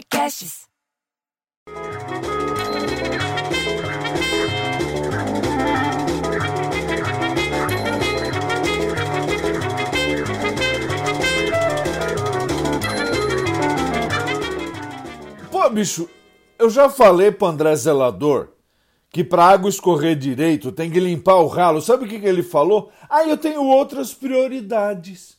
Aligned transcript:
Podcasts. 0.00 0.66
Pô, 15.50 15.68
bicho, 15.68 16.08
eu 16.58 16.70
já 16.70 16.88
falei 16.88 17.30
pro 17.30 17.48
André 17.48 17.76
Zelador 17.76 18.48
que 19.10 19.22
pra 19.22 19.44
água 19.44 19.68
escorrer 19.68 20.16
direito 20.16 20.72
tem 20.72 20.90
que 20.90 21.00
limpar 21.00 21.34
o 21.34 21.46
ralo. 21.46 21.82
Sabe 21.82 22.04
o 22.04 22.08
que, 22.08 22.20
que 22.20 22.26
ele 22.26 22.42
falou? 22.42 22.90
Ah, 23.08 23.26
eu 23.26 23.36
tenho 23.36 23.64
outras 23.64 24.14
prioridades. 24.14 25.36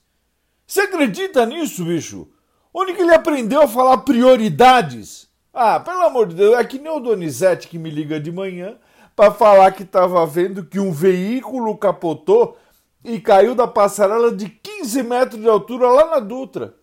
Você 0.67 0.81
acredita 0.81 1.45
nisso, 1.45 1.85
bicho? 1.85 2.29
Onde 2.73 2.93
que 2.93 3.01
ele 3.01 3.13
aprendeu 3.13 3.61
a 3.61 3.67
falar 3.67 3.97
prioridades? 3.99 5.29
Ah, 5.53 5.79
pelo 5.79 6.03
amor 6.03 6.27
de 6.27 6.35
Deus, 6.35 6.57
é 6.57 6.63
que 6.63 6.79
nem 6.79 6.91
o 6.91 6.99
Donizete 6.99 7.67
que 7.67 7.77
me 7.77 7.89
liga 7.89 8.19
de 8.19 8.31
manhã 8.31 8.77
para 9.15 9.31
falar 9.31 9.71
que 9.71 9.83
estava 9.83 10.25
vendo 10.25 10.63
que 10.63 10.79
um 10.79 10.91
veículo 10.91 11.77
capotou 11.77 12.57
e 13.03 13.19
caiu 13.19 13.53
da 13.53 13.67
passarela 13.67 14.31
de 14.31 14.47
15 14.47 15.03
metros 15.03 15.41
de 15.41 15.49
altura 15.49 15.89
lá 15.89 16.05
na 16.11 16.19
Dutra. 16.19 16.75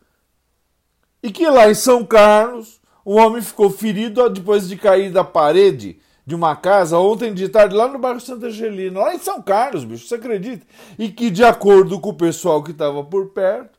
E 1.23 1.31
que 1.31 1.49
lá 1.49 1.71
em 1.71 1.75
São 1.75 2.05
Carlos, 2.05 2.81
um 3.05 3.19
homem 3.19 3.41
ficou 3.41 3.71
ferido 3.71 4.29
depois 4.29 4.69
de 4.69 4.77
cair 4.77 5.11
da 5.11 5.25
parede 5.25 6.01
de 6.27 6.35
uma 6.35 6.55
casa 6.55 6.99
ontem 6.99 7.33
de 7.33 7.49
tarde 7.49 7.75
lá 7.75 7.89
no 7.89 7.99
bairro 7.99 8.21
Santa 8.21 8.49
Angelina, 8.49 9.01
lá 9.01 9.15
em 9.15 9.19
São 9.19 9.41
Carlos, 9.41 9.83
bicho, 9.85 10.07
você 10.07 10.17
acredita? 10.17 10.67
E 10.99 11.09
que 11.09 11.31
de 11.31 11.43
acordo 11.43 11.99
com 11.99 12.11
o 12.11 12.15
pessoal 12.15 12.63
que 12.63 12.73
estava 12.73 13.03
por 13.03 13.31
perto, 13.31 13.78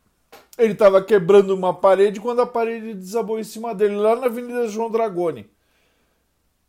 ele 0.60 0.74
estava 0.74 1.02
quebrando 1.02 1.56
uma 1.56 1.74
parede 1.74 2.20
quando 2.20 2.42
a 2.42 2.46
parede 2.46 2.94
desabou 2.94 3.40
em 3.40 3.44
cima 3.44 3.74
dele, 3.74 3.96
lá 3.96 4.16
na 4.16 4.26
Avenida 4.26 4.68
João 4.68 4.92
Dragoni. 4.92 5.50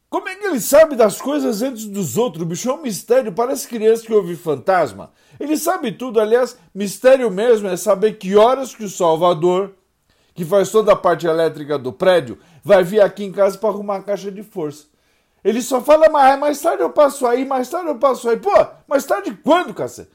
Como 0.09 0.29
é 0.29 0.35
que 0.35 0.47
ele 0.47 0.61
sabe 0.61 0.97
das 0.97 1.21
coisas 1.21 1.63
antes 1.63 1.87
dos 1.87 2.17
outros, 2.17 2.47
bicho? 2.47 2.69
É 2.69 2.73
um 2.73 2.83
mistério, 2.83 3.33
parece 3.33 3.69
criança 3.69 4.05
que 4.05 4.13
ouve 4.13 4.35
fantasma. 4.35 5.13
Ele 5.39 5.57
sabe 5.57 5.93
tudo, 5.93 6.21
aliás, 6.21 6.57
mistério 6.75 7.31
mesmo 7.31 7.69
é 7.69 7.77
saber 7.77 8.15
que 8.15 8.37
horas 8.37 8.75
que 8.75 8.85
o 8.85 8.89
Salvador, 8.89 9.73
que 10.35 10.45
faz 10.45 10.71
toda 10.71 10.93
a 10.93 10.97
parte 10.97 11.27
elétrica 11.27 11.79
do 11.79 11.93
prédio, 11.93 12.39
vai 12.63 12.83
vir 12.83 13.01
aqui 13.01 13.25
em 13.25 13.33
casa 13.33 13.59
para 13.59 13.69
arrumar 13.69 13.97
a 13.97 14.03
caixa 14.03 14.33
de 14.33 14.43
força. 14.43 14.87
Ele 15.45 15.63
só 15.63 15.81
fala, 15.81 16.09
mas 16.09 16.39
mais 16.39 16.61
tarde 16.61 16.83
eu 16.83 16.91
passo 16.91 17.27
aí, 17.27 17.45
mais 17.45 17.69
tarde 17.69 17.89
eu 17.89 17.99
passo 17.99 18.29
aí. 18.29 18.37
Pô, 18.37 18.53
mais 18.87 19.05
tarde 19.05 19.39
quando, 19.43 19.73
cacete? 19.73 20.11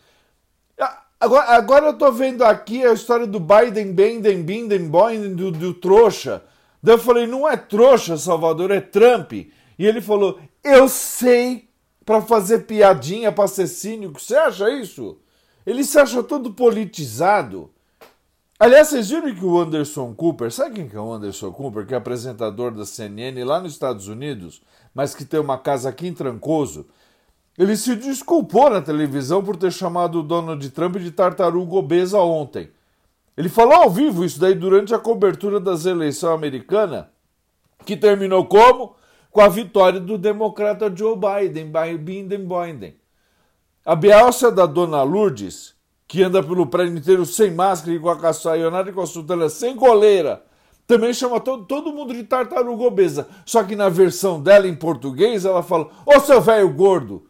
Agora, 1.20 1.52
agora 1.52 1.86
eu 1.88 1.98
tô 1.98 2.12
vendo 2.12 2.44
aqui 2.44 2.86
a 2.86 2.94
história 2.94 3.26
do 3.26 3.40
Biden, 3.40 3.94
Biden, 3.94 4.44
Binden, 4.44 4.88
Boyden, 4.88 5.34
do, 5.34 5.52
do 5.52 5.74
trouxa. 5.74 6.44
Daí 6.84 6.96
eu 6.96 7.00
falei, 7.00 7.26
não 7.26 7.50
é 7.50 7.56
trouxa, 7.56 8.18
Salvador, 8.18 8.70
é 8.72 8.82
Trump. 8.82 9.32
E 9.34 9.50
ele 9.80 10.02
falou, 10.02 10.40
eu 10.64 10.88
sei 10.88 11.68
para 12.06 12.22
fazer 12.22 12.60
piadinha, 12.60 13.32
para 13.32 13.48
ser 13.48 13.68
cínico. 13.68 14.20
Você 14.20 14.36
acha 14.36 14.70
isso? 14.70 15.18
Ele 15.66 15.84
se 15.84 15.98
acha 15.98 16.22
todo 16.22 16.54
politizado. 16.54 17.72
Aliás, 18.60 18.90
vocês 18.90 19.10
viram 19.10 19.34
que 19.34 19.44
o 19.44 19.60
Anderson 19.60 20.14
Cooper, 20.14 20.52
sabe 20.52 20.76
quem 20.76 20.88
que 20.88 20.96
é 20.96 21.00
o 21.00 21.12
Anderson 21.12 21.52
Cooper, 21.52 21.86
que 21.86 21.94
é 21.94 21.98
apresentador 21.98 22.72
da 22.72 22.86
CNN 22.86 23.44
lá 23.44 23.60
nos 23.60 23.74
Estados 23.74 24.08
Unidos, 24.08 24.62
mas 24.94 25.16
que 25.16 25.26
tem 25.26 25.40
uma 25.40 25.58
casa 25.58 25.90
aqui 25.90 26.08
em 26.08 26.14
Trancoso? 26.14 26.86
Ele 27.58 27.78
se 27.78 27.95
desculpou 27.95 28.70
na 28.70 28.81
televisão 28.81 29.42
por 29.42 29.56
ter 29.56 29.72
chamado 29.72 30.20
o 30.20 30.23
Donald 30.23 30.70
Trump 30.72 30.98
de 30.98 31.11
tartaruga 31.11 31.75
obesa 31.75 32.20
ontem. 32.20 32.70
Ele 33.38 33.47
falou 33.47 33.75
ao 33.75 33.89
vivo 33.89 34.25
isso 34.25 34.39
daí 34.39 34.53
durante 34.53 34.94
a 34.94 35.00
cobertura 35.00 35.59
das 35.59 35.86
eleições 35.86 36.34
americanas, 36.34 37.06
que 37.86 37.95
terminou 37.95 38.45
como? 38.45 38.95
Com 39.31 39.42
a 39.42 39.47
vitória 39.47 40.00
do 40.00 40.17
democrata 40.17 40.94
Joe 40.94 41.16
Biden, 41.16 41.72
Biden 41.72 42.47
Biden. 42.47 42.96
A 43.85 43.96
Bielsa 43.96 44.51
da 44.51 44.66
Dona 44.66 45.03
Lourdes, 45.03 45.75
que 46.07 46.24
anda 46.24 46.41
pelo 46.41 46.68
prédio 46.68 46.97
inteiro 46.97 47.25
sem 47.25 47.51
máscara 47.51 47.96
e 47.96 48.00
com 48.00 48.09
a 48.09 48.19
caçaionada 48.19 48.90
e 48.90 48.94
com 48.94 49.01
a 49.01 49.06
sutana 49.06 49.47
sem 49.50 49.75
coleira, 49.75 50.44
também 50.88 51.13
chama 51.13 51.40
todo, 51.40 51.66
todo 51.66 51.94
mundo 51.94 52.13
de 52.13 52.24
tartaruga 52.24 52.84
obesa. 52.84 53.28
Só 53.46 53.63
que 53.63 53.75
na 53.75 53.90
versão 53.90 54.41
dela 54.41 54.68
em 54.68 54.75
português 54.75 55.46
ela 55.46 55.63
fala: 55.63 55.90
Ô 56.06 56.19
seu 56.19 56.41
velho 56.41 56.69
gordo! 56.74 57.28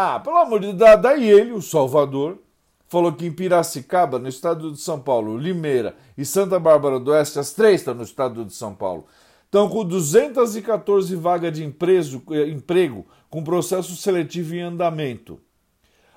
Ah, 0.00 0.20
pelo 0.20 0.36
amor 0.36 0.60
de 0.60 0.72
Deus, 0.72 1.02
daí 1.02 1.28
ele, 1.28 1.50
o 1.50 1.60
Salvador, 1.60 2.38
falou 2.86 3.12
que 3.12 3.26
em 3.26 3.32
Piracicaba, 3.32 4.16
no 4.16 4.28
estado 4.28 4.70
de 4.70 4.78
São 4.78 5.00
Paulo, 5.00 5.36
Limeira 5.36 5.96
e 6.16 6.24
Santa 6.24 6.56
Bárbara 6.60 7.00
do 7.00 7.10
Oeste, 7.10 7.40
as 7.40 7.52
três 7.52 7.80
estão 7.80 7.94
no 7.94 8.04
estado 8.04 8.44
de 8.44 8.54
São 8.54 8.72
Paulo, 8.72 9.06
estão 9.46 9.68
com 9.68 9.84
214 9.84 11.16
vagas 11.16 11.52
de 11.52 11.64
emprego, 11.64 12.22
eh, 12.32 12.46
emprego 12.46 13.06
com 13.28 13.42
processo 13.42 13.96
seletivo 13.96 14.54
em 14.54 14.60
andamento. 14.60 15.40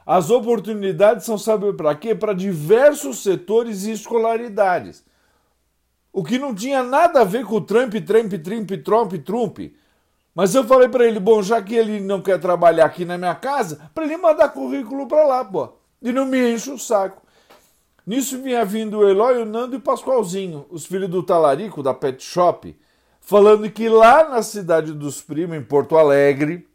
As 0.06 0.30
oportunidades 0.30 1.26
são, 1.26 1.40
sabe 1.40 1.74
para 1.74 1.96
quê? 1.96 2.14
Para 2.14 2.36
diversos 2.36 3.24
setores 3.24 3.86
e 3.86 3.94
escolaridades. 3.94 5.04
O 6.14 6.24
que 6.24 6.38
não 6.38 6.54
tinha 6.54 6.84
nada 6.84 7.22
a 7.22 7.24
ver 7.24 7.46
com 7.46 7.56
o 7.56 7.62
Trump, 7.62 7.96
Trump, 7.96 8.32
Trump, 8.44 8.70
Trump, 8.84 9.14
Trump. 9.26 9.60
Mas 10.34 10.56
eu 10.56 10.64
falei 10.64 10.88
para 10.88 11.06
ele, 11.06 11.20
bom, 11.20 11.44
já 11.44 11.62
que 11.62 11.76
ele 11.76 12.00
não 12.00 12.22
quer 12.22 12.40
trabalhar 12.40 12.86
aqui 12.86 13.04
na 13.04 13.18
minha 13.18 13.36
casa, 13.36 13.90
para 13.94 14.06
ele 14.06 14.18
mandar 14.18 14.50
currículo 14.50 15.08
para 15.08 15.26
lá, 15.26 15.44
pô. 15.44 15.74
E 16.02 16.12
não 16.12 16.26
me 16.26 16.54
enche 16.54 16.72
o 16.72 16.80
saco. 16.80 17.22
Nisso 18.06 18.42
vinha 18.42 18.66
vindo 18.66 19.00
o 19.00 19.08
Eloy, 19.08 19.42
o 19.42 19.46
Nando 19.46 19.76
e 19.76 19.78
o 19.78 19.82
Pascoalzinho, 19.82 20.66
os 20.70 20.86
filhos 20.86 21.10
do 21.10 21.22
Talarico, 21.22 21.84
da 21.84 21.94
Pet 21.94 22.24
Shop, 22.24 22.76
falando 23.20 23.70
que 23.70 23.88
lá 23.88 24.28
na 24.28 24.42
cidade 24.42 24.94
dos 24.94 25.22
primos, 25.22 25.56
em 25.56 25.62
Porto 25.62 25.96
Alegre, 25.96 26.68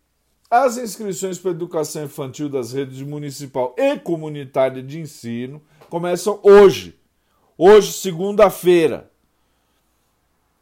as 0.49 0.77
inscrições 0.77 1.39
para 1.39 1.51
educação 1.51 2.05
infantil 2.05 2.49
das 2.49 2.73
redes 2.73 3.03
municipal 3.03 3.75
e 3.77 3.99
comunitária 3.99 4.81
de 4.83 5.01
ensino 5.01 5.61
começam 5.91 6.39
hoje. 6.43 6.97
Hoje, 7.59 7.93
segunda-feira. 7.93 9.11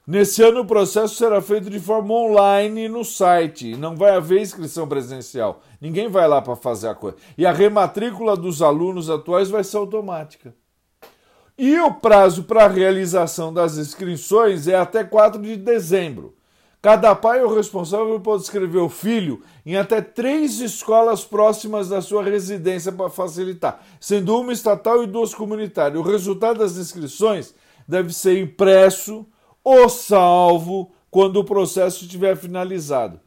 Nesse 0.07 0.43
ano, 0.43 0.61
o 0.61 0.67
processo 0.67 1.15
será 1.15 1.41
feito 1.41 1.71
de 1.71 1.81
forma 1.81 2.13
online 2.13 2.89
no 2.89 3.03
site. 3.03 3.75
Não 3.75 3.97
vai 3.97 4.15
haver 4.15 4.43
inscrição 4.43 4.87
presencial. 4.87 5.63
Ninguém 5.81 6.09
vai 6.09 6.29
lá 6.29 6.43
para 6.43 6.55
fazer 6.55 6.89
a 6.89 6.95
coisa. 6.95 7.17
E 7.39 7.47
a 7.47 7.53
rematrícula 7.53 8.37
dos 8.37 8.61
alunos 8.61 9.09
atuais 9.09 9.49
vai 9.49 9.65
ser 9.65 9.79
automática. 9.79 10.55
E 11.57 11.79
o 11.79 11.95
prazo 11.95 12.43
para 12.45 12.65
a 12.65 12.69
realização 12.69 13.51
das 13.51 13.79
inscrições 13.79 14.69
é 14.69 14.75
até 14.75 15.05
4 15.05 15.41
de 15.41 15.57
dezembro. 15.57 16.35
Cada 16.83 17.15
pai 17.15 17.43
ou 17.43 17.55
responsável 17.55 18.21
pode 18.21 18.43
inscrever 18.43 18.83
o 18.83 18.91
filho 18.91 19.41
em 19.65 19.75
até 19.75 20.03
três 20.03 20.61
escolas 20.61 21.25
próximas 21.25 21.89
da 21.89 22.03
sua 22.03 22.23
residência 22.23 22.93
para 22.93 23.09
facilitar, 23.09 23.83
sendo 23.99 24.39
uma 24.39 24.53
estatal 24.53 25.03
e 25.03 25.07
duas 25.07 25.33
comunitárias. 25.33 25.99
O 25.99 26.07
resultado 26.07 26.59
das 26.59 26.77
inscrições 26.77 27.55
deve 27.89 28.13
ser 28.13 28.39
impresso 28.39 29.27
o 29.65 29.89
salvo 29.89 30.93
quando 31.11 31.39
o 31.39 31.45
processo 31.45 32.05
estiver 32.05 32.37
finalizado. 32.37 33.19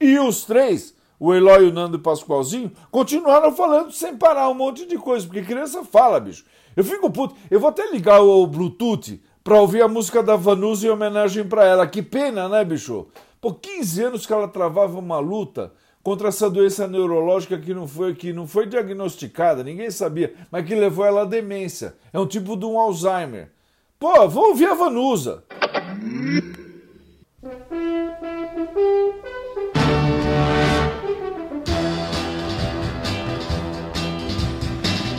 E 0.00 0.18
os 0.18 0.44
três, 0.44 0.94
o 1.20 1.32
Eloy, 1.32 1.68
o 1.68 1.72
Nando 1.72 1.96
e 1.96 2.00
o 2.00 2.02
Pascoalzinho, 2.02 2.72
continuaram 2.90 3.54
falando 3.54 3.92
sem 3.92 4.16
parar 4.16 4.48
um 4.48 4.54
monte 4.54 4.86
de 4.86 4.96
coisa, 4.98 5.24
porque 5.26 5.42
criança 5.42 5.84
fala, 5.84 6.18
bicho. 6.18 6.44
Eu 6.76 6.84
fico 6.84 7.10
puto. 7.10 7.34
Eu 7.50 7.60
vou 7.60 7.70
até 7.70 7.90
ligar 7.90 8.20
o 8.20 8.46
Bluetooth 8.46 9.20
pra 9.42 9.60
ouvir 9.60 9.82
a 9.82 9.88
música 9.88 10.22
da 10.22 10.36
Vanusa 10.36 10.86
em 10.86 10.90
homenagem 10.90 11.44
para 11.46 11.64
ela. 11.64 11.86
Que 11.86 12.02
pena, 12.02 12.48
né, 12.48 12.64
bicho? 12.64 13.08
Por 13.40 13.54
15 13.60 14.02
anos 14.04 14.26
que 14.26 14.32
ela 14.32 14.46
travava 14.46 14.98
uma 14.98 15.18
luta 15.18 15.72
contra 16.02 16.28
essa 16.28 16.48
doença 16.48 16.86
neurológica 16.86 17.58
que 17.58 17.74
não 17.74 17.86
foi 17.86 18.14
que 18.14 18.32
não 18.32 18.46
foi 18.46 18.66
diagnosticada, 18.66 19.62
ninguém 19.62 19.90
sabia, 19.90 20.32
mas 20.50 20.64
que 20.64 20.74
levou 20.74 21.04
ela 21.04 21.22
à 21.22 21.24
demência. 21.24 21.96
É 22.12 22.18
um 22.18 22.26
tipo 22.26 22.56
de 22.56 22.64
um 22.64 22.78
Alzheimer. 22.78 23.50
Pô, 23.98 24.28
vou 24.28 24.48
ouvir 24.50 24.66
a 24.66 24.74
Vanusa. 24.74 25.44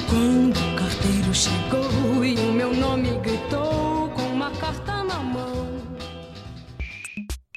Quando 0.10 0.58
o 0.58 0.76
carteiro 0.78 1.34
chegou 1.34 2.26
e 2.26 2.36
o 2.36 2.54
meu 2.54 2.74
nome 2.74 3.10
gritou 3.20 4.10
com 4.12 4.22
uma 4.34 4.52
carta 4.52 5.04
na 5.04 5.20
mão. 5.20 5.82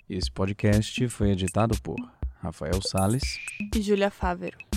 Esse 0.08 0.30
podcast 0.30 1.08
foi 1.08 1.30
editado 1.30 1.80
por 1.80 1.96
Rafael 2.40 2.80
Sales 2.82 3.38
e 3.74 3.80
Júlia 3.80 4.10
Fávero. 4.10 4.71